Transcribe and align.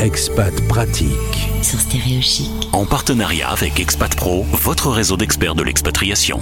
Expat 0.00 0.52
pratique. 0.68 1.48
Sur 1.62 1.80
Stéréo 1.80 2.20
Chic. 2.20 2.50
En 2.72 2.84
partenariat 2.84 3.48
avec 3.48 3.80
Expat 3.80 4.14
Pro, 4.14 4.42
votre 4.42 4.90
réseau 4.90 5.16
d'experts 5.16 5.54
de 5.54 5.62
l'expatriation. 5.62 6.40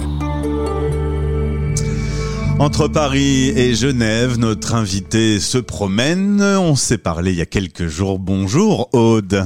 Entre 2.59 2.87
Paris 2.87 3.49
et 3.49 3.73
Genève, 3.73 4.37
notre 4.37 4.75
invité 4.75 5.39
se 5.39 5.57
promène. 5.57 6.41
On 6.41 6.75
s'est 6.75 6.97
parlé 6.97 7.31
il 7.31 7.37
y 7.37 7.41
a 7.41 7.45
quelques 7.45 7.87
jours. 7.87 8.19
Bonjour 8.19 8.89
Aude. 8.93 9.45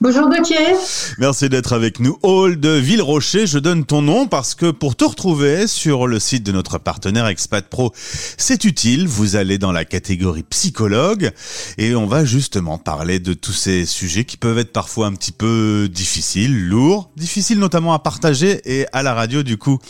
Bonjour 0.00 0.30
Gauthier. 0.30 0.76
Merci 1.18 1.48
d'être 1.48 1.72
avec 1.72 1.98
nous. 1.98 2.16
Hall 2.22 2.60
de 2.60 2.68
Villerocher, 2.68 3.48
je 3.48 3.58
donne 3.58 3.84
ton 3.84 4.00
nom 4.00 4.28
parce 4.28 4.54
que 4.54 4.70
pour 4.70 4.94
te 4.94 5.04
retrouver 5.04 5.66
sur 5.66 6.06
le 6.06 6.20
site 6.20 6.44
de 6.44 6.52
notre 6.52 6.78
partenaire 6.78 7.26
Expat 7.26 7.68
Pro, 7.68 7.92
c'est 8.36 8.62
utile. 8.62 9.08
Vous 9.08 9.34
allez 9.34 9.58
dans 9.58 9.72
la 9.72 9.84
catégorie 9.84 10.44
psychologue 10.44 11.32
et 11.78 11.96
on 11.96 12.06
va 12.06 12.24
justement 12.24 12.78
parler 12.78 13.18
de 13.18 13.32
tous 13.34 13.52
ces 13.52 13.86
sujets 13.86 14.24
qui 14.24 14.36
peuvent 14.36 14.58
être 14.58 14.72
parfois 14.72 15.08
un 15.08 15.14
petit 15.14 15.32
peu 15.32 15.88
difficiles, 15.92 16.68
lourds, 16.68 17.10
difficiles 17.16 17.58
notamment 17.58 17.92
à 17.92 17.98
partager 17.98 18.60
et 18.66 18.86
à 18.92 19.02
la 19.02 19.14
radio 19.14 19.42
du 19.42 19.58
coup 19.58 19.80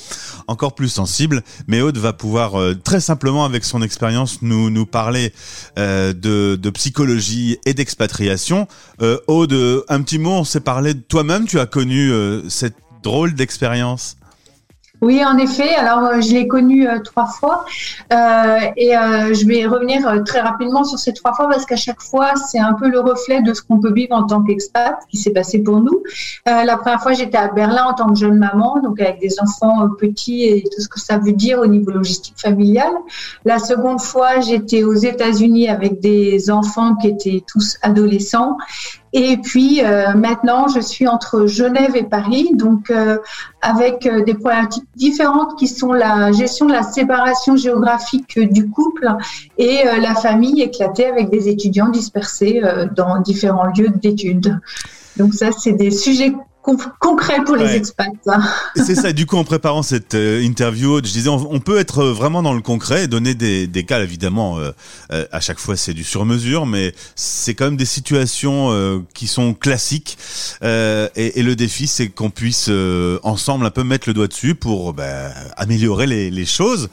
encore 0.47 0.75
plus 0.75 0.89
sensibles. 0.89 1.43
Mais 1.67 1.83
Aude 1.83 1.99
va 1.99 2.15
pouvoir 2.15 2.59
euh, 2.59 2.75
très 2.75 3.01
simplement 3.01 3.45
avec 3.45 3.63
son 3.63 3.83
expérience 3.83 4.41
nous 4.41 4.71
nous 4.71 4.87
parler 4.87 5.35
euh, 5.79 6.15
de, 6.15 6.71
psychologie 6.71 7.59
et 7.67 7.75
d'expatriation. 7.75 8.69
Euh, 9.03 9.19
Aude, 9.27 9.85
un 9.91 9.98
petit 10.03 10.19
mot, 10.19 10.31
on 10.31 10.45
s'est 10.45 10.61
parlé 10.61 10.95
de 10.95 11.01
toi-même, 11.01 11.47
tu 11.47 11.59
as 11.59 11.67
connu 11.67 12.11
euh, 12.11 12.49
cette 12.49 12.77
drôle 13.03 13.35
d'expérience 13.35 14.19
oui, 15.01 15.25
en 15.25 15.39
effet. 15.39 15.77
Alors, 15.77 16.05
euh, 16.05 16.21
je 16.21 16.33
l'ai 16.33 16.49
connu 16.49 16.89
euh, 16.89 16.99
trois 16.99 17.27
fois 17.27 17.65
euh, 18.13 18.59
et 18.77 18.91
je 18.91 19.47
vais 19.47 19.67
revenir 19.67 20.23
très 20.25 20.41
rapidement 20.41 20.83
sur 20.83 20.99
ces 20.99 21.13
trois 21.13 21.35
fois 21.35 21.49
parce 21.49 21.65
qu'à 21.67 21.77
chaque 21.77 22.01
fois, 22.01 22.35
c'est 22.35 22.59
un 22.59 22.75
peu 22.75 22.89
le 22.89 22.99
reflet 23.01 23.43
de 23.43 23.55
ce 23.55 23.63
qu'on 23.63 23.79
peut 23.79 23.93
vivre 23.93 24.15
en 24.15 24.25
tant 24.25 24.43
qu'expat, 24.43 24.97
qui 25.09 25.17
s'est 25.17 25.31
passé 25.31 25.61
pour 25.61 25.81
nous. 25.81 26.03
la 26.47 26.77
première 26.77 27.01
fois, 27.01 27.13
j'étais 27.13 27.39
à 27.39 27.49
Berlin 27.49 27.85
en 27.85 27.95
tant 27.95 28.09
que 28.09 28.19
jeune 28.19 28.39
maman, 28.39 28.81
donc 28.83 29.01
avec 29.01 29.21
des 29.21 29.41
enfants 29.41 29.89
petits 29.99 30.45
et 30.45 30.65
tout 30.65 30.81
ce 30.81 30.89
que 30.89 30.99
ça 30.99 31.19
veut 31.19 31.33
dire 31.33 31.61
au 31.61 31.67
niveau 31.67 31.91
logistique 31.91 32.35
familial. 32.37 32.91
La 33.45 33.59
seconde 33.59 34.01
fois, 34.01 34.41
j'étais 34.41 34.83
aux 34.83 34.95
États-Unis 34.95 35.69
avec 35.69 36.01
des 36.01 36.51
enfants 36.51 36.97
qui 36.97 37.09
étaient 37.09 37.43
tous 37.47 37.77
adolescents 37.83 38.57
et 39.13 39.39
puis 39.39 39.83
euh, 39.83 40.15
maintenant, 40.15 40.69
je 40.69 40.81
suis 40.81 41.09
entre 41.09 41.47
Genève 41.47 41.97
et 41.97 42.03
Paris, 42.03 42.51
donc 42.55 42.91
euh, 42.91 43.19
avec 43.63 44.07
euh, 44.07 44.23
des 44.23 44.35
problématiques 44.35 44.89
différentes 44.97 45.59
qui 45.59 45.67
sont 45.67 45.93
la 45.93 46.33
gestion 46.33 46.67
de 46.67 46.73
la 46.73 46.83
séparation 46.83 47.57
géographique 47.57 48.39
du 48.39 48.69
couple 48.69 49.09
et 49.57 49.85
la 50.01 50.15
famille 50.15 50.61
éclatée 50.63 51.07
avec 51.07 51.31
des 51.31 51.49
étudiants 51.49 51.89
dispersés 51.89 52.61
dans 52.95 53.21
différents 53.21 53.67
lieux 53.67 53.89
d'études. 53.89 54.59
Donc 55.17 55.35
ça, 55.35 55.51
c'est 55.53 55.73
des 55.73 55.91
sujets 55.91 56.33
concret 56.63 57.43
pour 57.45 57.57
les 57.57 57.75
expats. 57.75 58.09
Hein. 58.27 58.41
C'est 58.77 58.95
ça. 58.95 59.13
Du 59.13 59.27
coup, 59.27 59.37
en 59.37 59.45
préparant 59.45 59.83
cette 59.83 60.15
euh, 60.15 60.43
interview, 60.43 60.99
je 60.99 61.13
disais, 61.13 61.29
on, 61.31 61.61
peut 61.61 61.79
être 61.79 62.05
vraiment 62.05 62.43
dans 62.43 62.53
le 62.53 62.61
concret 62.61 63.05
et 63.05 63.07
donner 63.07 63.35
des, 63.35 63.67
des 63.67 63.85
cas. 63.85 64.03
Évidemment, 64.03 64.59
euh, 64.59 64.71
euh, 65.13 65.27
à 65.33 65.41
chaque 65.41 65.59
fois, 65.59 65.77
c'est 65.77 65.95
du 65.95 66.05
sur-mesure, 66.05 66.67
mais 66.67 66.95
c'est 67.15 67.55
quand 67.55 67.65
même 67.65 67.77
des 67.77 67.85
situations 67.85 69.05
qui 69.15 69.27
sont 69.27 69.55
classiques. 69.55 70.19
Et, 70.63 71.41
et, 71.41 71.43
le 71.43 71.57
défi, 71.57 71.87
c'est 71.87 72.09
qu'on 72.09 72.31
puisse 72.31 72.71
ensemble 73.23 73.67
un 73.67 73.71
peu 73.71 73.85
mettre 73.85 74.09
le 74.09 74.15
doigt 74.15 74.29
dessus 74.29 74.55
pour 74.55 74.93
bah, 74.93 75.31
améliorer 75.57 76.07
les, 76.07 76.31
les 76.31 76.47
choses. 76.47 76.89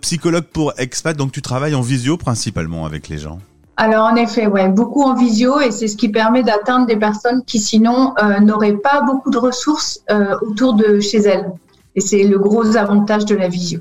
psychologue 0.00 0.44
pour 0.52 0.72
expat, 0.78 1.16
donc 1.16 1.32
tu 1.32 1.42
travailles 1.42 1.74
en 1.74 1.82
visio 1.82 2.16
principalement 2.16 2.86
avec 2.86 3.08
les 3.08 3.18
gens? 3.18 3.40
Alors 3.82 4.04
en 4.04 4.14
effet, 4.16 4.46
ouais, 4.46 4.68
beaucoup 4.68 5.04
en 5.04 5.14
visio 5.14 5.58
et 5.58 5.70
c'est 5.70 5.88
ce 5.88 5.96
qui 5.96 6.10
permet 6.10 6.42
d'atteindre 6.42 6.84
des 6.84 6.96
personnes 6.96 7.42
qui 7.46 7.58
sinon 7.58 8.12
euh, 8.22 8.38
n'auraient 8.38 8.76
pas 8.76 9.00
beaucoup 9.00 9.30
de 9.30 9.38
ressources 9.38 10.00
euh, 10.10 10.36
autour 10.42 10.74
de 10.74 11.00
chez 11.00 11.20
elles. 11.20 11.50
Et 11.96 12.02
c'est 12.02 12.24
le 12.24 12.38
gros 12.38 12.76
avantage 12.76 13.24
de 13.24 13.34
la 13.34 13.48
visio. 13.48 13.80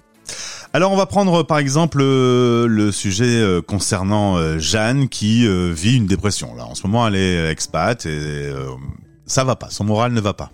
Alors 0.72 0.94
on 0.94 0.96
va 0.96 1.06
prendre 1.06 1.44
par 1.44 1.58
exemple 1.58 1.98
euh, 2.00 2.66
le 2.66 2.94
sujet 2.94 3.44
concernant 3.68 4.38
Jeanne 4.58 5.10
qui 5.10 5.46
vit 5.74 5.98
une 5.98 6.06
dépression. 6.06 6.56
Là 6.56 6.66
en 6.66 6.76
ce 6.76 6.88
moment 6.88 7.06
elle 7.06 7.18
est 7.18 7.52
expat 7.52 8.06
et 8.06 8.54
ça 9.26 9.44
va 9.44 9.58
pas, 9.58 9.70
son 9.70 9.84
moral 9.84 10.14
ne 10.14 10.22
va 10.22 10.34
pas. 10.34 10.50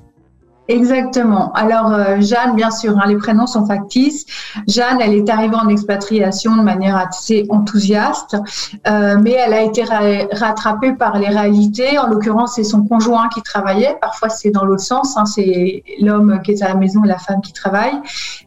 Exactement. 0.67 1.51
Alors 1.53 1.93
euh, 1.93 2.19
Jeanne, 2.21 2.55
bien 2.55 2.71
sûr, 2.71 2.97
hein, 2.97 3.03
les 3.07 3.17
prénoms 3.17 3.45
sont 3.45 3.65
factices. 3.67 4.25
Jeanne, 4.67 4.97
elle 4.99 5.13
est 5.13 5.29
arrivée 5.29 5.55
en 5.55 5.67
expatriation 5.69 6.55
de 6.55 6.63
manière 6.63 6.97
assez 6.97 7.45
enthousiaste, 7.49 8.35
euh, 8.87 9.17
mais 9.21 9.31
elle 9.31 9.53
a 9.53 9.61
été 9.61 9.83
rattrapée 10.31 10.93
par 10.93 11.19
les 11.19 11.27
réalités. 11.27 11.99
En 11.99 12.07
l'occurrence, 12.07 12.53
c'est 12.55 12.63
son 12.63 12.83
conjoint 12.83 13.29
qui 13.29 13.43
travaillait. 13.43 13.95
Parfois, 14.01 14.29
c'est 14.29 14.49
dans 14.49 14.65
l'autre 14.65 14.83
sens. 14.83 15.15
Hein, 15.17 15.25
c'est 15.25 15.83
l'homme 15.99 16.41
qui 16.43 16.51
est 16.51 16.63
à 16.63 16.69
la 16.69 16.75
maison 16.75 17.03
et 17.03 17.07
la 17.07 17.19
femme 17.19 17.41
qui 17.41 17.53
travaille. 17.53 18.01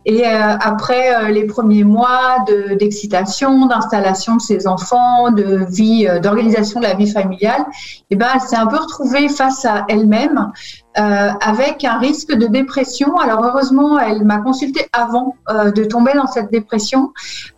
Et 0.04 0.26
euh, 0.26 0.56
après 0.60 1.14
euh, 1.14 1.28
les 1.28 1.44
premiers 1.44 1.84
mois 1.84 2.44
d'excitation, 2.78 3.66
d'installation 3.66 4.36
de 4.36 4.40
ses 4.40 4.66
enfants, 4.66 5.30
de 5.30 5.66
vie, 5.68 6.06
euh, 6.08 6.18
d'organisation 6.18 6.80
de 6.80 6.86
la 6.86 6.94
vie 6.94 7.10
familiale, 7.10 7.64
eh 8.10 8.16
ben, 8.16 8.26
elle 8.34 8.40
s'est 8.40 8.56
un 8.56 8.66
peu 8.66 8.78
retrouvée 8.78 9.28
face 9.28 9.64
à 9.64 9.84
elle-même. 9.88 10.50
Euh, 10.98 11.30
avec 11.40 11.84
un 11.84 11.98
risque 11.98 12.34
de 12.34 12.46
dépression. 12.46 13.18
Alors 13.18 13.44
heureusement, 13.44 14.00
elle 14.00 14.24
m'a 14.24 14.38
consulté 14.38 14.86
avant 14.92 15.36
euh, 15.48 15.70
de 15.70 15.84
tomber 15.84 16.12
dans 16.14 16.26
cette 16.26 16.50
dépression. 16.50 17.12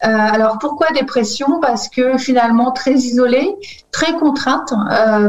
Euh, 0.04 0.08
alors 0.08 0.58
pourquoi 0.58 0.88
dépression? 0.94 1.58
Parce 1.60 1.88
que 1.88 2.18
finalement 2.18 2.70
très 2.70 2.92
isolée, 2.92 3.48
très 3.92 4.12
contrainte, 4.14 4.74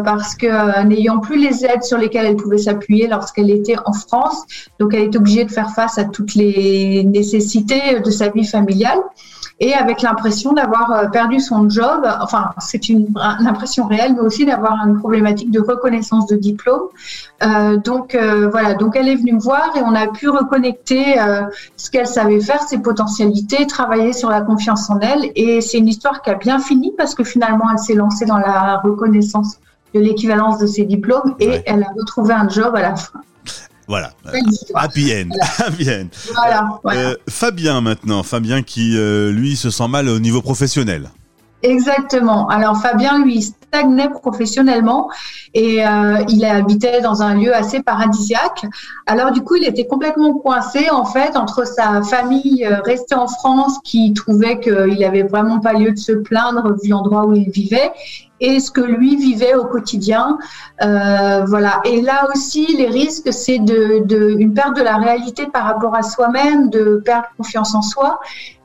parce 0.03 0.35
que 0.35 0.83
n'ayant 0.83 1.19
plus 1.19 1.38
les 1.38 1.63
aides 1.63 1.83
sur 1.83 1.97
lesquelles 1.97 2.25
elle 2.25 2.35
pouvait 2.35 2.57
s'appuyer 2.57 3.07
lorsqu'elle 3.07 3.49
était 3.49 3.77
en 3.85 3.94
France, 3.94 4.43
donc 4.79 4.93
elle 4.93 5.03
est 5.03 5.16
obligée 5.16 5.45
de 5.45 5.51
faire 5.51 5.69
face 5.69 5.97
à 5.97 6.03
toutes 6.03 6.35
les 6.35 7.03
nécessités 7.05 7.99
de 7.99 8.11
sa 8.11 8.29
vie 8.29 8.45
familiale 8.45 8.99
et 9.61 9.75
avec 9.75 10.01
l'impression 10.01 10.53
d'avoir 10.53 10.91
euh, 10.91 11.07
perdu 11.07 11.39
son 11.39 11.69
job. 11.69 12.05
Enfin, 12.19 12.49
c'est 12.57 12.89
une, 12.89 13.07
impression 13.16 13.85
réelle, 13.85 14.16
mais 14.16 14.22
aussi 14.22 14.44
d'avoir 14.44 14.73
une 14.85 14.97
problématique 14.97 15.51
de 15.51 15.61
reconnaissance 15.61 16.25
de 16.25 16.35
diplôme. 16.35 16.88
Euh, 17.44 17.77
donc 17.77 18.16
euh, 18.16 18.49
voilà, 18.49 18.73
donc 18.73 18.95
elle 18.95 19.07
est 19.07 19.16
venue 19.16 19.33
me 19.33 19.39
voir 19.39 19.72
et 19.75 19.81
on 19.81 19.94
a 19.94 20.07
pu 20.07 20.29
reconnecter 20.29 21.19
euh, 21.19 21.44
ce 21.77 21.91
qu'elle 21.91 22.07
savait 22.07 22.39
faire, 22.39 22.61
ses 22.63 22.79
potentialités, 22.79 23.67
travailler 23.67 24.13
sur 24.13 24.29
la 24.29 24.41
confiance 24.41 24.89
en 24.89 24.99
elle. 24.99 25.31
Et 25.35 25.61
c'est 25.61 25.78
une 25.78 25.88
histoire 25.88 26.23
qui 26.23 26.31
a 26.31 26.35
bien 26.35 26.59
fini 26.59 26.91
parce 26.97 27.13
que 27.13 27.23
finalement, 27.23 27.66
elle 27.72 27.79
s'est 27.79 27.93
lancée 27.93 28.25
dans 28.25 28.39
la 28.39 28.81
reconnaissance 28.83 29.59
de 29.93 29.99
l'équivalence 29.99 30.57
de 30.57 30.66
ses 30.66 30.85
diplômes 30.85 31.35
et 31.39 31.61
elle 31.67 31.83
a 31.83 31.91
retrouvé 31.95 32.33
un 32.33 32.49
job 32.49 32.75
à 32.75 32.81
la 32.81 32.95
fin. 32.95 33.22
Voilà. 33.91 34.13
Happy 34.74 35.12
end. 35.12 35.31
Voilà. 36.34 36.79
Euh, 36.85 37.16
Fabien 37.28 37.81
maintenant. 37.81 38.24
Fabien 38.24 38.62
qui, 38.62 38.97
euh, 38.97 39.34
lui, 39.34 39.57
se 39.57 39.69
sent 39.69 39.90
mal 39.90 40.07
au 40.07 40.18
niveau 40.19 40.41
professionnel. 40.41 41.09
Exactement. 41.62 42.47
Alors 42.47 42.81
Fabien, 42.81 43.22
lui, 43.22 43.53
stagnait 43.71 44.09
professionnellement 44.09 45.09
et 45.53 45.85
euh, 45.85 46.23
il 46.27 46.43
habitait 46.45 47.01
dans 47.01 47.21
un 47.21 47.35
lieu 47.35 47.55
assez 47.55 47.81
paradisiaque. 47.81 48.65
Alors 49.07 49.31
du 49.31 49.41
coup, 49.41 49.55
il 49.55 49.65
était 49.65 49.87
complètement 49.87 50.33
coincé 50.33 50.89
en 50.89 51.05
fait 51.05 51.37
entre 51.37 51.65
sa 51.65 52.01
famille 52.01 52.67
restée 52.85 53.15
en 53.15 53.27
France 53.27 53.79
qui 53.83 54.13
trouvait 54.13 54.59
qu'il 54.59 54.99
n'avait 54.99 55.23
vraiment 55.23 55.59
pas 55.59 55.73
lieu 55.73 55.91
de 55.91 55.97
se 55.97 56.11
plaindre 56.11 56.75
vu 56.83 56.89
l'endroit 56.89 57.25
où 57.25 57.33
il 57.33 57.49
vivait 57.49 57.91
et 58.41 58.59
ce 58.59 58.71
que 58.71 58.81
lui 58.81 59.15
vivait 59.15 59.53
au 59.53 59.65
quotidien. 59.65 60.37
Euh, 60.81 61.45
voilà. 61.45 61.79
Et 61.85 62.01
là 62.01 62.27
aussi, 62.33 62.65
les 62.75 62.87
risques, 62.87 63.31
c'est 63.31 63.59
de, 63.59 64.03
de, 64.03 64.35
une 64.37 64.53
perte 64.53 64.75
de 64.75 64.81
la 64.81 64.97
réalité 64.97 65.45
par 65.45 65.63
rapport 65.63 65.95
à 65.95 66.01
soi-même, 66.01 66.69
de 66.69 67.01
perdre 67.05 67.27
confiance 67.37 67.75
en 67.75 67.83
soi. 67.83 68.19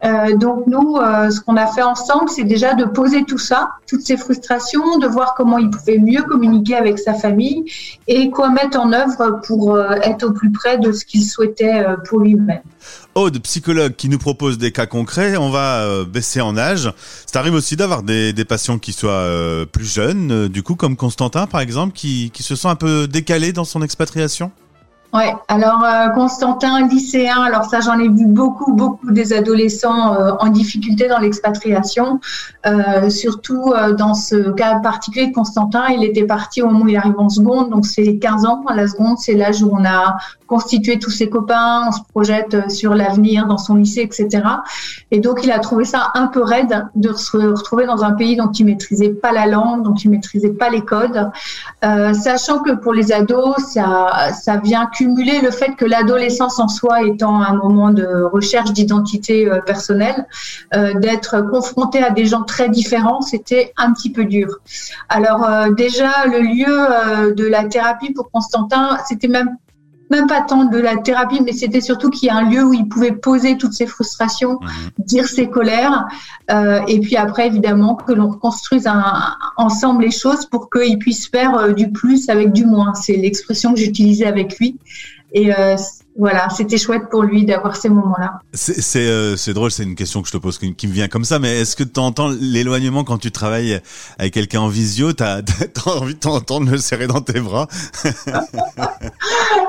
Euh, 0.05 0.35
donc 0.37 0.67
nous, 0.67 0.97
euh, 0.97 1.31
ce 1.31 1.41
qu'on 1.41 1.57
a 1.57 1.67
fait 1.67 1.83
ensemble, 1.83 2.31
c'est 2.31 2.45
déjà 2.45 2.75
de 2.75 2.85
poser 2.85 3.25
tout 3.25 3.39
ça, 3.39 3.71
toutes 3.87 4.03
ces 4.03 4.17
frustrations, 4.17 4.96
de 4.99 5.07
voir 5.07 5.35
comment 5.37 5.59
il 5.59 5.71
pouvait 5.71 5.99
mieux 5.99 6.23
communiquer 6.23 6.77
avec 6.77 6.99
sa 6.99 7.15
famille 7.15 7.65
et 8.07 8.31
quoi 8.31 8.51
mettre 8.51 8.79
en 8.79 8.93
œuvre 8.93 9.41
pour 9.47 9.75
euh, 9.75 9.93
être 10.03 10.25
au 10.25 10.33
plus 10.33 10.51
près 10.51 10.79
de 10.79 10.93
ce 10.93 11.05
qu'il 11.05 11.25
souhaitait 11.25 11.85
euh, 11.85 11.97
pour 12.09 12.21
lui-même. 12.21 12.63
Aude, 13.15 13.39
psychologue 13.41 13.95
qui 13.97 14.09
nous 14.09 14.19
propose 14.19 14.59
des 14.59 14.73
cas 14.73 14.87
concrets, 14.87 15.37
on 15.37 15.51
va 15.51 15.81
euh, 15.81 16.05
baisser 16.05 16.41
en 16.41 16.57
âge. 16.57 16.93
Ça 17.27 17.41
arrive 17.41 17.55
aussi 17.55 17.77
d'avoir 17.77 18.03
des, 18.03 18.33
des, 18.33 18.45
patients 18.45 18.79
qui 18.79 18.93
soient 18.93 19.27
plus 19.73 19.93
jeunes, 19.93 20.49
du 20.49 20.63
coup 20.63 20.77
comme 20.77 20.97
Constantin 20.97 21.47
par 21.47 21.61
exemple, 21.61 21.95
qui, 21.95 22.31
qui 22.33 22.43
se 22.43 22.55
sent 22.55 22.69
un 22.69 22.77
peu 22.77 23.09
décalé 23.09 23.53
dans 23.53 23.65
son 23.65 23.83
expatriation? 23.83 24.53
Ouais, 25.17 25.35
alors 25.49 25.83
euh, 25.83 26.11
Constantin, 26.11 26.87
lycéen, 26.89 27.41
alors 27.41 27.65
ça 27.65 27.81
j'en 27.81 27.99
ai 27.99 28.07
vu 28.07 28.27
beaucoup, 28.27 28.75
beaucoup 28.75 29.11
des 29.11 29.33
adolescents 29.33 30.13
euh, 30.13 30.33
en 30.41 30.49
difficulté 30.49 31.09
dans 31.09 31.19
l'expatriation, 31.21 32.21
euh, 32.67 33.09
surtout 33.09 33.73
dans 33.97 34.13
ce 34.13 34.51
cas 34.51 34.79
particulier 34.81 35.29
de 35.29 35.33
Constantin, 35.33 35.87
il 35.89 36.05
était 36.05 36.25
parti 36.27 36.61
au 36.61 36.67
moment 36.67 36.85
où 36.85 36.89
il 36.89 36.99
arrive 36.99 37.19
en 37.19 37.31
seconde, 37.31 37.71
donc 37.71 37.87
c'est 37.87 38.19
15 38.19 38.45
ans, 38.45 38.63
la 38.75 38.87
seconde 38.87 39.17
c'est 39.17 39.33
l'âge 39.33 39.63
où 39.63 39.71
on 39.73 39.87
a 39.87 40.19
constitué 40.47 40.99
tous 40.99 41.11
ses 41.11 41.29
copains, 41.29 41.89
on 41.89 41.93
se 41.93 42.01
projette 42.09 42.71
sur 42.71 42.95
l'avenir 42.95 43.47
dans 43.47 43.59
son 43.59 43.75
lycée, 43.75 44.03
etc. 44.03 44.43
Et 45.11 45.21
donc 45.21 45.41
il 45.45 45.51
a 45.51 45.59
trouvé 45.59 45.85
ça 45.85 46.11
un 46.15 46.27
peu 46.27 46.43
raide 46.43 46.87
de 46.95 47.13
se 47.13 47.37
retrouver 47.37 47.87
dans 47.87 48.05
un 48.05 48.13
pays 48.13 48.37
dont 48.37 48.51
il 48.51 48.67
maîtrisait 48.67 49.11
pas 49.11 49.33
la 49.33 49.47
langue, 49.47 49.83
dont 49.83 49.95
il 49.95 50.11
maîtrisait 50.11 50.51
pas 50.51 50.71
les 50.71 50.83
codes, 50.83 51.31
sachant 51.83 52.61
que 52.61 52.73
pour 52.73 52.93
les 52.93 53.13
ados, 53.13 53.57
ça, 53.59 54.33
ça 54.33 54.57
vient 54.57 54.87
cumuler 54.87 55.41
le 55.41 55.51
fait 55.51 55.75
que 55.77 55.85
l'adolescence 55.85 56.59
en 56.59 56.69
soi 56.69 57.03
étant 57.03 57.41
un 57.41 57.55
moment 57.55 57.91
de 57.91 58.07
recherche 58.25 58.73
d'identité 58.73 59.51
euh, 59.51 59.61
personnelle, 59.61 60.27
euh, 60.75 60.95
d'être 60.95 61.43
confronté 61.51 62.03
à 62.03 62.11
des 62.11 62.27
gens 62.27 62.43
très 62.43 62.69
différents, 62.69 63.21
c'était 63.21 63.73
un 63.77 63.93
petit 63.93 64.11
peu 64.11 64.25
dur. 64.25 64.59
Alors 65.09 65.45
euh, 65.45 65.71
déjà, 65.71 66.27
le 66.27 66.41
lieu 66.41 67.35
de 67.35 67.47
la 67.47 67.65
thérapie 67.65 68.13
pour 68.13 68.31
Constantin, 68.31 68.99
c'était 69.07 69.29
même 69.29 69.57
même 70.11 70.27
pas 70.27 70.43
tant 70.43 70.65
de 70.65 70.79
la 70.79 70.97
thérapie, 70.97 71.41
mais 71.45 71.53
c'était 71.53 71.81
surtout 71.81 72.11
qu'il 72.11 72.29
y 72.29 72.31
a 72.31 72.37
un 72.37 72.49
lieu 72.49 72.65
où 72.65 72.73
il 72.73 72.89
pouvait 72.89 73.13
poser 73.13 73.57
toutes 73.57 73.73
ses 73.73 73.87
frustrations, 73.87 74.59
mhm. 74.61 75.05
dire 75.05 75.29
ses 75.29 75.49
colères, 75.49 76.07
euh, 76.51 76.81
et 76.87 77.01
puis 77.01 77.17
après 77.17 77.47
évidemment 77.47 77.95
que 77.95 78.13
l'on 78.13 78.29
reconstruise 78.29 78.89
ensemble 79.57 80.05
les 80.05 80.11
choses 80.11 80.47
pour 80.47 80.71
qu'il 80.71 80.99
puisse 80.99 81.29
faire 81.29 81.75
du 81.75 81.91
plus 81.91 82.29
avec 82.29 82.53
du 82.53 82.65
moins. 82.65 82.95
C'est 82.95 83.17
l'expression 83.17 83.73
que 83.75 83.81
j'utilisais 83.81 84.27
avec 84.27 84.59
lui. 84.59 84.79
Et 85.33 85.53
euh, 85.53 85.77
voilà, 86.19 86.49
c'était 86.49 86.79
chouette 86.79 87.09
pour 87.11 87.23
lui 87.23 87.45
d'avoir 87.45 87.77
ces 87.77 87.89
moments-là. 87.89 88.41
C'est 88.53 89.07
euh, 89.07 89.37
drôle, 89.49 89.71
c'est 89.71 89.83
une 89.83 89.95
question 89.95 90.23
que 90.23 90.29
je 90.29 90.33
te 90.33 90.39
pose 90.39 90.59
qui, 90.59 90.87
me 90.87 90.93
vient 90.93 91.09
comme 91.09 91.25
ça, 91.25 91.39
mais 91.39 91.61
est-ce 91.61 91.77
que 91.77 91.85
tu 91.85 92.01
entends 92.01 92.29
l'éloignement 92.29 93.05
quand 93.05 93.19
tu 93.19 93.31
travailles 93.31 93.81
avec 94.19 94.35
quelqu'un 94.35 94.61
en 94.61 94.69
visio? 94.69 95.13
T'as 95.13 95.39
as 95.87 95.91
envie 95.91 96.15
de 96.15 96.19
t'entendre 96.19 96.71
le 96.71 96.79
serrer 96.79 97.07
dans 97.07 97.21
tes 97.21 97.41
bras? 97.41 97.67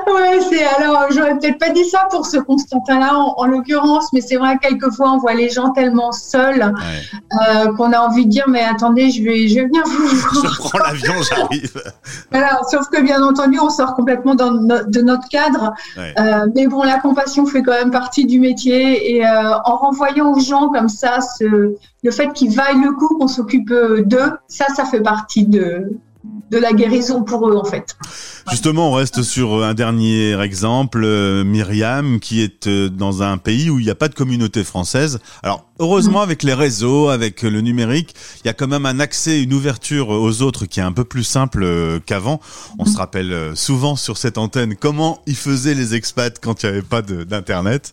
Ouais, 0.08 0.40
c'est 0.48 0.64
alors, 0.64 1.06
j'aurais 1.10 1.38
peut-être 1.38 1.58
pas 1.58 1.70
dit 1.70 1.84
ça 1.84 2.08
pour 2.10 2.24
ce 2.26 2.38
Constantin-là 2.38 3.14
en, 3.14 3.44
l'occurrence, 3.46 4.06
mais 4.12 4.20
c'est 4.20 4.36
vrai, 4.36 4.56
quelquefois, 4.60 5.12
on 5.12 5.18
voit 5.18 5.34
les 5.34 5.50
gens 5.50 5.70
tellement 5.70 6.12
seuls 6.12 6.62
euh, 6.62 7.72
qu'on 7.76 7.92
a 7.92 7.98
envie 7.98 8.24
de 8.24 8.30
dire, 8.30 8.44
mais 8.48 8.62
attendez, 8.62 9.10
je 9.10 9.22
vais, 9.22 9.48
je 9.48 9.56
vais 9.56 9.66
venir 9.66 9.82
vous. 9.84 10.08
je 10.48 10.58
prends 10.58 10.78
l'avion, 10.78 11.14
j'arrive. 11.22 11.82
voilà, 12.30 12.58
sauf 12.70 12.88
que 12.88 13.02
bien 13.02 13.22
entendu, 13.22 13.58
on 13.60 13.70
sort 13.70 13.94
complètement 13.94 14.34
dans 14.34 14.52
de 14.52 15.00
notre 15.02 15.28
cadre. 15.28 15.74
Euh, 15.98 16.37
euh, 16.37 16.37
mais 16.54 16.66
bon, 16.66 16.82
la 16.82 16.98
compassion 16.98 17.46
fait 17.46 17.62
quand 17.62 17.72
même 17.72 17.90
partie 17.90 18.26
du 18.26 18.40
métier 18.40 19.16
et 19.16 19.26
euh, 19.26 19.54
en 19.64 19.76
renvoyant 19.76 20.32
aux 20.32 20.40
gens 20.40 20.68
comme 20.68 20.88
ça, 20.88 21.20
ce, 21.20 21.74
le 22.02 22.10
fait 22.10 22.32
qu'ils 22.32 22.54
vaillent 22.54 22.82
le 22.82 22.92
coup, 22.92 23.18
qu'on 23.18 23.28
s'occupe 23.28 23.72
d'eux, 23.72 24.32
ça, 24.48 24.66
ça 24.74 24.84
fait 24.84 25.02
partie 25.02 25.46
de, 25.46 25.90
de 26.50 26.58
la 26.58 26.72
guérison 26.72 27.24
pour 27.24 27.48
eux 27.48 27.56
en 27.56 27.64
fait. 27.64 27.96
Justement, 28.50 28.90
on 28.90 28.92
reste 28.94 29.22
sur 29.22 29.62
un 29.62 29.74
dernier 29.74 30.40
exemple, 30.40 31.02
euh, 31.04 31.44
Myriam, 31.44 32.18
qui 32.20 32.40
est 32.40 32.66
euh, 32.66 32.88
dans 32.88 33.22
un 33.22 33.36
pays 33.36 33.68
où 33.68 33.78
il 33.78 33.84
n'y 33.84 33.90
a 33.90 33.94
pas 33.94 34.08
de 34.08 34.14
communauté 34.14 34.64
française. 34.64 35.18
Alors, 35.42 35.66
heureusement, 35.78 36.22
avec 36.22 36.42
les 36.42 36.54
réseaux, 36.54 37.08
avec 37.08 37.42
le 37.42 37.60
numérique, 37.60 38.14
il 38.42 38.46
y 38.46 38.50
a 38.50 38.54
quand 38.54 38.68
même 38.68 38.86
un 38.86 39.00
accès, 39.00 39.42
une 39.42 39.52
ouverture 39.52 40.08
aux 40.08 40.42
autres 40.42 40.64
qui 40.64 40.80
est 40.80 40.84
un 40.84 40.92
peu 40.92 41.04
plus 41.04 41.24
simple 41.24 41.62
euh, 41.62 42.00
qu'avant. 42.04 42.40
On 42.78 42.86
se 42.86 42.96
rappelle 42.96 43.52
souvent 43.54 43.96
sur 43.96 44.16
cette 44.16 44.38
antenne 44.38 44.74
comment 44.76 45.20
ils 45.26 45.36
faisaient 45.36 45.74
les 45.74 45.94
expats 45.94 46.38
quand 46.40 46.62
il 46.62 46.66
n'y 46.66 46.72
avait 46.72 46.82
pas 46.82 47.02
d'internet. 47.02 47.92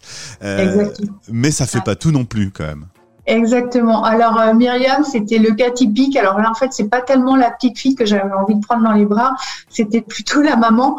mais 1.29 1.51
ça 1.51 1.67
fait 1.67 1.83
pas 1.83 1.95
tout 1.95 2.11
non 2.11 2.25
plus 2.25 2.51
quand 2.51 2.65
même. 2.65 2.85
Exactement. 3.27 4.03
Alors 4.03 4.39
euh, 4.39 4.53
Myriam, 4.53 5.03
c'était 5.03 5.39
le 5.39 5.53
cas 5.53 5.71
typique. 5.71 6.15
Alors 6.15 6.39
là, 6.39 6.49
en 6.51 6.53
fait, 6.53 6.71
c'est 6.71 6.89
pas 6.89 7.01
tellement 7.01 7.35
la 7.35 7.49
petite 7.49 7.79
fille 7.79 7.95
que 7.95 8.05
j'avais 8.05 8.31
envie 8.31 8.55
de 8.55 8.63
prendre 8.63 8.83
dans 8.83 8.91
les 8.91 9.05
bras, 9.05 9.35
c'était 9.69 10.01
plutôt 10.01 10.41
la 10.41 10.55
maman 10.55 10.95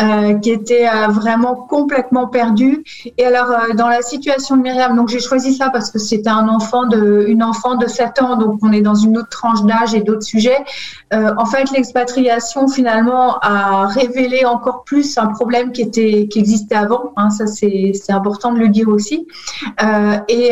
euh, 0.00 0.34
qui 0.34 0.50
était 0.50 0.88
euh, 0.88 1.06
vraiment 1.08 1.54
complètement 1.54 2.26
perdue. 2.26 2.82
Et 3.16 3.24
alors 3.24 3.74
dans 3.76 3.88
la 3.88 4.02
situation 4.02 4.56
de 4.56 4.62
Myriam, 4.62 4.96
donc 4.96 5.08
j'ai 5.08 5.20
choisi 5.20 5.54
ça 5.54 5.70
parce 5.70 5.90
que 5.90 5.98
c'était 6.00 6.30
un 6.30 6.48
enfant 6.48 6.86
de 6.86 7.26
une 7.28 7.44
enfant 7.44 7.76
de 7.76 7.86
7 7.86 8.22
ans, 8.22 8.36
donc 8.36 8.58
on 8.62 8.72
est 8.72 8.80
dans 8.80 8.96
une 8.96 9.16
autre 9.16 9.28
tranche 9.28 9.62
d'âge 9.62 9.94
et 9.94 10.00
d'autres 10.00 10.22
sujets. 10.22 10.64
en 11.12 11.44
fait, 11.44 11.70
l'expatriation 11.70 12.68
finalement 12.68 13.38
a 13.40 13.86
révélé 13.86 14.44
encore 14.44 14.82
plus 14.84 15.16
un 15.18 15.28
problème 15.28 15.70
qui 15.72 15.82
était 15.82 16.26
qui 16.28 16.40
existait 16.40 16.74
avant. 16.74 17.12
Hein, 17.16 17.30
ça 17.30 17.46
c'est 17.46 17.92
c'est 17.94 18.12
important 18.12 18.52
de 18.52 18.58
le 18.58 18.68
dire 18.68 18.88
aussi. 18.88 19.26
et 20.28 20.50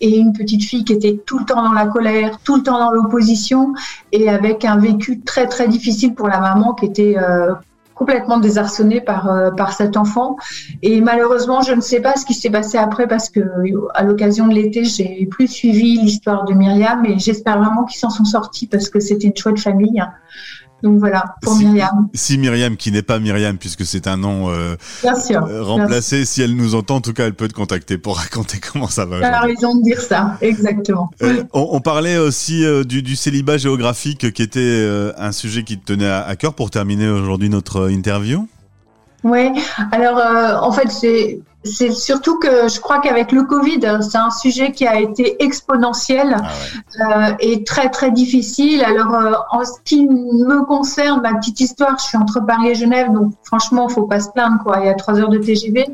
et 0.00 0.16
une 0.16 0.32
petite 0.32 0.61
fille 0.62 0.84
qui 0.84 0.92
était 0.92 1.20
tout 1.26 1.38
le 1.38 1.44
temps 1.44 1.62
dans 1.62 1.72
la 1.72 1.86
colère, 1.86 2.38
tout 2.44 2.56
le 2.56 2.62
temps 2.62 2.78
dans 2.78 2.90
l'opposition 2.90 3.74
et 4.12 4.28
avec 4.28 4.64
un 4.64 4.76
vécu 4.76 5.20
très 5.20 5.46
très 5.46 5.68
difficile 5.68 6.14
pour 6.14 6.28
la 6.28 6.40
maman 6.40 6.74
qui 6.74 6.86
était 6.86 7.16
euh, 7.18 7.52
complètement 7.94 8.38
désarçonnée 8.38 9.00
par 9.00 9.30
euh, 9.30 9.50
par 9.50 9.72
cet 9.72 9.96
enfant. 9.96 10.36
Et 10.82 11.00
malheureusement 11.00 11.62
je 11.62 11.72
ne 11.72 11.80
sais 11.80 12.00
pas 12.00 12.16
ce 12.16 12.24
qui 12.24 12.34
s'est 12.34 12.50
passé 12.50 12.78
après 12.78 13.06
parce 13.06 13.28
que 13.28 13.40
à 13.94 14.02
l'occasion 14.02 14.46
de 14.46 14.54
l'été 14.54 14.84
j'ai 14.84 15.26
plus 15.30 15.48
suivi 15.48 15.98
l'histoire 15.98 16.44
de 16.44 16.54
Myriam 16.54 17.04
et 17.04 17.18
j'espère 17.18 17.58
vraiment 17.58 17.84
qu'ils 17.84 17.98
s'en 17.98 18.10
sont 18.10 18.24
sortis 18.24 18.66
parce 18.66 18.88
que 18.88 19.00
c'était 19.00 19.28
une 19.28 19.36
chouette 19.36 19.60
famille 19.60 20.02
donc 20.82 20.98
voilà, 20.98 21.36
pour 21.42 21.54
Myriam. 21.54 22.08
Si 22.12 22.38
Myriam, 22.38 22.76
qui 22.76 22.90
n'est 22.90 23.02
pas 23.02 23.20
Myriam, 23.20 23.56
puisque 23.56 23.86
c'est 23.86 24.08
un 24.08 24.16
nom 24.16 24.50
euh, 24.50 24.74
euh, 25.04 25.62
remplacé, 25.62 26.24
si 26.24 26.42
elle 26.42 26.56
nous 26.56 26.74
entend, 26.74 26.96
en 26.96 27.00
tout 27.00 27.12
cas, 27.12 27.26
elle 27.26 27.34
peut 27.34 27.46
te 27.46 27.54
contacter 27.54 27.98
pour 27.98 28.16
raconter 28.18 28.58
comment 28.58 28.88
ça 28.88 29.04
va. 29.04 29.20
Tu 29.20 29.24
as 29.24 29.40
raison 29.40 29.76
de 29.76 29.82
dire 29.82 30.00
ça, 30.00 30.36
exactement. 30.40 31.10
Euh, 31.22 31.44
on, 31.52 31.80
parlait 31.80 32.18
aussi 32.18 32.64
du, 32.84 33.16
célibat 33.16 33.58
géographique, 33.58 34.32
qui 34.32 34.42
était 34.42 35.12
un 35.16 35.32
sujet 35.32 35.62
qui 35.62 35.78
te 35.78 35.92
tenait 35.92 36.10
à 36.10 36.34
cœur 36.36 36.54
pour 36.54 36.70
terminer 36.70 37.08
aujourd'hui 37.08 37.48
notre 37.48 37.90
interview. 37.90 38.48
Oui, 39.22 39.50
alors 39.92 40.64
en 40.64 40.72
fait, 40.72 40.90
c'est 40.90 41.40
c'est 41.64 41.92
surtout 41.92 42.38
que 42.38 42.68
je 42.68 42.80
crois 42.80 42.98
qu'avec 42.98 43.30
le 43.30 43.44
Covid, 43.44 43.80
c'est 44.00 44.18
un 44.18 44.30
sujet 44.30 44.72
qui 44.72 44.86
a 44.86 45.00
été 45.00 45.42
exponentiel 45.42 46.36
ah 46.36 46.50
euh, 47.00 47.34
et 47.38 47.62
très 47.62 47.88
très 47.88 48.10
difficile. 48.10 48.82
Alors 48.82 49.14
euh, 49.14 49.32
en 49.50 49.64
ce 49.64 49.72
qui 49.84 50.06
me 50.06 50.64
concerne, 50.64 51.20
ma 51.22 51.34
petite 51.34 51.60
histoire, 51.60 51.96
je 51.98 52.04
suis 52.04 52.18
entre 52.18 52.40
Paris 52.40 52.70
et 52.70 52.74
Genève, 52.74 53.12
donc 53.12 53.32
franchement, 53.44 53.88
faut 53.88 54.06
pas 54.06 54.20
se 54.20 54.30
plaindre 54.30 54.62
quoi. 54.62 54.78
Il 54.80 54.86
y 54.86 54.88
a 54.88 54.94
trois 54.94 55.20
heures 55.20 55.28
de 55.28 55.38
TGV. 55.38 55.86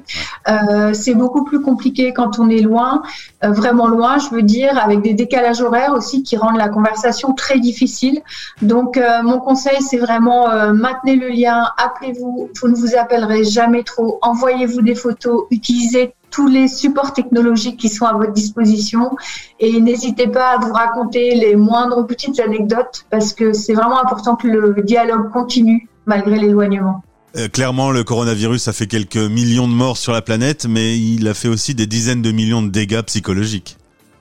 Euh, 0.49 0.93
c'est 0.95 1.15
beaucoup 1.15 1.45
plus 1.45 1.61
compliqué 1.61 2.13
quand 2.15 2.39
on 2.39 2.49
est 2.49 2.63
loin, 2.63 3.03
vraiment 3.43 3.89
loin, 3.89 4.19
je 4.19 4.31
veux 4.31 4.43
dire, 4.43 4.79
avec 4.83 5.03
des 5.03 5.15
décalages 5.15 5.61
horaires 5.61 5.93
aussi 5.93 6.23
qui 6.23 6.37
rendent 6.37 6.57
la 6.57 6.69
conversation 6.69 7.35
très 7.35 7.59
difficile. 7.59 8.23
Donc 8.63 8.99
mon 9.23 9.39
conseil, 9.39 9.81
c'est 9.83 9.99
vraiment 9.99 10.49
maintenez 10.73 11.17
le 11.17 11.29
lien, 11.29 11.65
appelez-vous, 11.77 12.51
vous 12.61 12.69
ne 12.69 12.75
vous 12.75 12.97
appellerez 12.97 13.45
jamais 13.45 13.83
trop, 13.83 14.19
envoyez-vous 14.23 14.83
des 14.83 14.95
photos 14.95 15.45
utilisez 15.59 16.15
tous 16.31 16.49
les 16.49 16.69
supports 16.69 17.13
technologiques 17.13 17.79
qui 17.79 17.89
sont 17.89 18.05
à 18.05 18.13
votre 18.13 18.33
disposition 18.33 19.17
et 19.61 19.81
n'hésitez 19.81 20.29
pas 20.29 20.57
à 20.57 20.59
vous 20.59 20.73
raconter 20.73 21.35
les 21.35 21.57
moindres 21.57 22.07
petites 22.07 22.39
anecdotes 22.39 23.07
parce 23.11 23.33
que 23.33 23.53
c'est 23.53 23.75
vraiment 23.75 24.01
important 24.01 24.37
que 24.37 24.47
le 24.47 24.83
dialogue 24.83 25.31
continue 25.31 25.89
malgré 26.07 26.39
l'éloignement. 26.39 27.03
Euh, 27.37 27.49
clairement, 27.49 27.91
le 27.91 28.05
coronavirus 28.05 28.69
a 28.69 28.73
fait 28.73 28.87
quelques 28.87 29.17
millions 29.17 29.69
de 29.69 29.73
morts 29.73 29.99
sur 29.99 30.13
la 30.13 30.23
planète, 30.23 30.67
mais 30.67 30.99
il 30.99 31.29
a 31.29 31.35
fait 31.35 31.49
aussi 31.49 31.75
des 31.75 31.87
dizaines 31.87 32.23
de 32.23 32.33
millions 32.33 32.63
de 32.63 32.71
dégâts 32.71 33.03
psychologiques. 33.03 33.77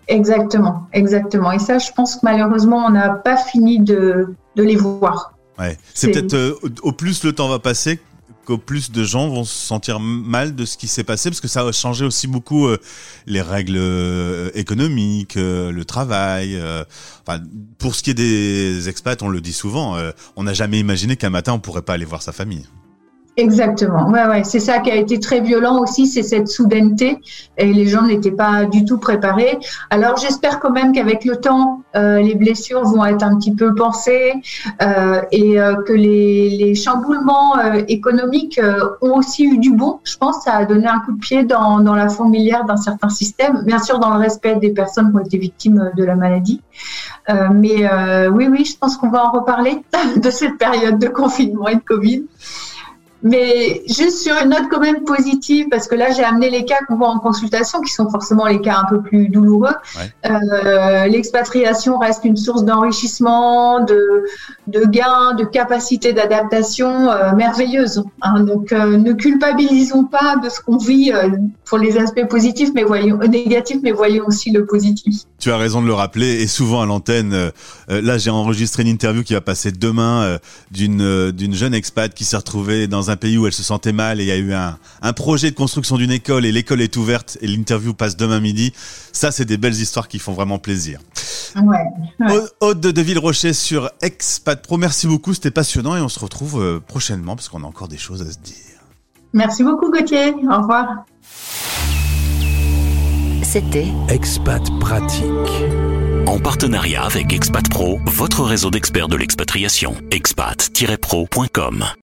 Exactement, 0.07 0.87
exactement. 0.93 1.51
Et 1.51 1.59
ça, 1.59 1.79
je 1.79 1.91
pense 1.95 2.15
que 2.15 2.19
malheureusement, 2.23 2.85
on 2.85 2.91
n'a 2.91 3.09
pas 3.09 3.37
fini 3.37 3.79
de, 3.79 4.35
les 4.55 4.75
voir. 4.75 5.33
Ouais. 5.57 5.77
C'est 5.93 6.11
peut-être 6.11 6.33
euh, 6.33 6.53
au 6.81 6.91
plus 6.91 7.23
le 7.23 7.33
temps 7.33 7.49
va 7.49 7.59
passer, 7.59 7.99
plus 8.53 8.91
de 8.91 9.03
gens 9.03 9.27
vont 9.29 9.43
se 9.43 9.53
sentir 9.53 9.99
mal 9.99 10.55
de 10.55 10.65
ce 10.65 10.77
qui 10.77 10.87
s'est 10.87 11.03
passé, 11.03 11.29
parce 11.29 11.41
que 11.41 11.47
ça 11.47 11.61
a 11.61 11.71
changé 11.71 12.05
aussi 12.05 12.27
beaucoup 12.27 12.67
euh, 12.67 12.77
les 13.25 13.41
règles 13.41 13.77
euh, 13.77 14.49
économiques, 14.53 15.37
euh, 15.37 15.71
le 15.71 15.85
travail. 15.85 16.61
Pour 17.77 17.95
ce 17.95 18.03
qui 18.03 18.11
est 18.11 18.13
des 18.13 18.89
expats, 18.89 19.21
on 19.21 19.29
le 19.29 19.41
dit 19.41 19.53
souvent, 19.53 19.97
on 20.35 20.43
n'a 20.43 20.53
jamais 20.53 20.79
imaginé 20.79 21.17
qu'un 21.17 21.29
matin 21.29 21.53
on 21.53 21.59
pourrait 21.59 21.81
pas 21.81 21.93
aller 21.93 22.05
voir 22.05 22.21
sa 22.21 22.31
famille. 22.31 22.65
Exactement. 23.37 24.09
Ouais, 24.09 24.25
ouais. 24.25 24.43
C'est 24.43 24.59
ça 24.59 24.79
qui 24.79 24.89
a 24.89 24.95
été 24.95 25.19
très 25.19 25.41
violent 25.41 25.79
aussi, 25.79 26.07
c'est 26.07 26.23
cette 26.23 26.47
soudaineté 26.47 27.19
et 27.59 27.71
les 27.71 27.85
gens 27.85 28.01
n'étaient 28.01 28.31
pas 28.31 28.65
du 28.65 28.83
tout 28.83 28.97
préparés. 28.97 29.59
Alors 29.91 30.17
j'espère 30.17 30.59
quand 30.59 30.71
même 30.71 30.91
qu'avec 30.91 31.23
le 31.23 31.35
temps, 31.35 31.83
euh, 31.95 32.19
les 32.19 32.33
blessures 32.33 32.81
vont 32.81 33.05
être 33.05 33.21
un 33.21 33.37
petit 33.37 33.53
peu 33.53 33.75
pensées 33.75 34.33
euh, 34.81 35.21
et 35.31 35.61
euh, 35.61 35.75
que 35.83 35.93
les, 35.93 36.49
les 36.49 36.73
chamboulements 36.73 37.59
euh, 37.59 37.83
économiques 37.87 38.57
euh, 38.57 38.79
ont 39.03 39.17
aussi 39.17 39.45
eu 39.45 39.59
du 39.59 39.71
bon. 39.71 39.99
Je 40.03 40.17
pense 40.17 40.43
ça 40.43 40.53
a 40.53 40.65
donné 40.65 40.87
un 40.87 40.99
coup 41.01 41.11
de 41.11 41.19
pied 41.19 41.43
dans, 41.43 41.79
dans 41.79 41.93
la 41.93 42.09
fourmilière 42.09 42.65
d'un 42.65 42.77
certain 42.77 43.09
système, 43.09 43.61
bien 43.65 43.77
sûr 43.77 43.99
dans 43.99 44.15
le 44.15 44.19
respect 44.19 44.55
des 44.55 44.71
personnes 44.71 45.11
qui 45.11 45.17
ont 45.17 45.23
été 45.23 45.37
victimes 45.37 45.91
de 45.95 46.03
la 46.03 46.15
maladie. 46.15 46.61
mais 47.53 47.87
oui, 48.29 48.47
oui, 48.49 48.65
je 48.65 48.75
pense 48.77 48.97
qu'on 48.97 49.09
va 49.09 49.25
en 49.25 49.31
reparler 49.31 49.83
de 50.15 50.29
cette 50.31 50.57
période 50.57 50.97
de 50.97 51.07
confinement 51.07 51.67
et 51.67 51.75
de 51.75 51.81
Covid. 51.81 52.23
Mais 53.23 53.81
juste 53.87 54.19
sur 54.19 54.35
une 54.41 54.49
note 54.49 54.65
quand 54.69 54.79
même 54.79 55.03
positive, 55.03 55.67
parce 55.69 55.87
que 55.87 55.95
là 55.95 56.11
j'ai 56.11 56.23
amené 56.23 56.49
les 56.49 56.65
cas 56.65 56.77
qu'on 56.87 56.95
voit 56.95 57.09
en 57.09 57.19
consultation, 57.19 57.81
qui 57.81 57.91
sont 57.91 58.09
forcément 58.09 58.45
les 58.45 58.61
cas 58.61 58.83
un 58.83 58.85
peu 58.89 59.01
plus 59.01 59.29
douloureux. 59.29 59.73
Euh, 60.25 61.07
l'expatriation 61.07 61.97
reste 61.97 62.25
une 62.25 62.37
source 62.37 62.63
d'enrichissement, 62.63 63.79
de, 63.83 64.25
de 64.67 64.85
gains, 64.85 65.33
de 65.33 65.45
capacité 65.45 66.13
d'adaptation 66.13 67.09
euh, 67.09 67.33
merveilleuse. 67.33 68.03
Hein. 68.21 68.41
Donc 68.41 68.71
euh, 68.71 68.97
ne 68.97 69.13
culpabilisons 69.13 70.05
pas 70.05 70.35
de 70.43 70.49
ce 70.49 70.61
qu'on 70.61 70.77
vit 70.77 71.11
pour 71.65 71.79
les 71.79 71.97
aspects 71.97 72.27
positifs, 72.27 72.69
mais 72.75 72.83
voyons 72.83 73.17
négatifs, 73.17 73.79
mais 73.81 73.91
voyons 73.91 74.25
aussi 74.27 74.51
le 74.51 74.65
positif. 74.65 75.23
Tu 75.39 75.51
as 75.51 75.57
raison 75.57 75.81
de 75.81 75.87
le 75.87 75.93
rappeler, 75.93 76.41
et 76.41 76.47
souvent 76.47 76.81
à 76.81 76.85
l'antenne, 76.85 77.51
là 77.87 78.17
j'ai 78.17 78.29
enregistré 78.29 78.83
une 78.83 78.89
interview 78.89 79.23
qui 79.23 79.33
va 79.33 79.41
passer 79.41 79.71
demain 79.71 80.39
d'une 80.71 81.31
d'une 81.31 81.53
jeune 81.53 81.73
expat 81.73 82.13
qui 82.13 82.25
s'est 82.25 82.37
retrouvée 82.37 82.87
dans 82.87 83.11
un 83.11 83.15
pays 83.15 83.37
où 83.37 83.45
elle 83.45 83.53
se 83.53 83.63
sentait 83.63 83.93
mal 83.93 84.19
et 84.19 84.23
il 84.23 84.27
y 84.27 84.31
a 84.31 84.37
eu 84.37 84.53
un, 84.53 84.77
un 85.01 85.13
projet 85.13 85.51
de 85.51 85.55
construction 85.55 85.97
d'une 85.97 86.11
école 86.11 86.45
et 86.45 86.51
l'école 86.51 86.81
est 86.81 86.97
ouverte 86.97 87.37
et 87.41 87.47
l'interview 87.47 87.93
passe 87.93 88.17
demain 88.17 88.39
midi. 88.39 88.73
Ça, 89.11 89.31
c'est 89.31 89.45
des 89.45 89.57
belles 89.57 89.73
histoires 89.73 90.07
qui 90.07 90.19
font 90.19 90.33
vraiment 90.33 90.59
plaisir. 90.59 90.99
Ouais, 91.55 92.43
Aude 92.59 92.79
de 92.79 93.01
Villerocher 93.01 93.53
sur 93.53 93.89
Expat 94.01 94.61
Pro, 94.61 94.77
merci 94.77 95.07
beaucoup, 95.07 95.33
c'était 95.33 95.51
passionnant 95.51 95.95
et 95.95 96.01
on 96.01 96.09
se 96.09 96.19
retrouve 96.19 96.61
euh, 96.61 96.79
prochainement 96.79 97.35
parce 97.35 97.49
qu'on 97.49 97.63
a 97.63 97.67
encore 97.67 97.87
des 97.87 97.97
choses 97.97 98.21
à 98.21 98.31
se 98.31 98.37
dire. 98.37 98.55
Merci 99.33 99.63
beaucoup 99.63 99.91
Gauthier, 99.91 100.33
au 100.33 100.57
revoir. 100.61 101.05
C'était 103.49 103.87
Expat 104.09 104.61
Pratique. 104.81 105.23
En 106.25 106.37
partenariat 106.37 107.03
avec 107.03 107.31
Expat 107.31 107.69
Pro, 107.69 107.97
votre 108.05 108.43
réseau 108.43 108.69
d'experts 108.69 109.07
de 109.07 109.15
l'expatriation. 109.15 109.95
expat-pro.com 110.11 111.87